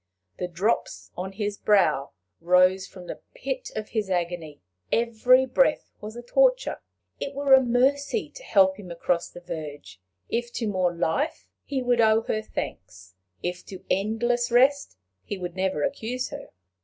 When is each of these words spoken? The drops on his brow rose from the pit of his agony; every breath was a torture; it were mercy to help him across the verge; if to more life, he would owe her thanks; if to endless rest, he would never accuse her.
The 0.39 0.47
drops 0.47 1.11
on 1.15 1.33
his 1.33 1.59
brow 1.59 2.13
rose 2.39 2.87
from 2.87 3.05
the 3.05 3.21
pit 3.35 3.69
of 3.75 3.89
his 3.89 4.09
agony; 4.09 4.59
every 4.91 5.45
breath 5.45 5.91
was 6.01 6.15
a 6.15 6.23
torture; 6.23 6.81
it 7.19 7.35
were 7.35 7.61
mercy 7.61 8.31
to 8.31 8.41
help 8.41 8.77
him 8.79 8.89
across 8.89 9.29
the 9.29 9.41
verge; 9.41 10.01
if 10.27 10.51
to 10.53 10.65
more 10.67 10.91
life, 10.91 11.45
he 11.63 11.83
would 11.83 12.01
owe 12.01 12.21
her 12.23 12.41
thanks; 12.41 13.13
if 13.43 13.63
to 13.67 13.85
endless 13.91 14.49
rest, 14.49 14.97
he 15.23 15.37
would 15.37 15.55
never 15.55 15.83
accuse 15.83 16.29
her. 16.29 16.47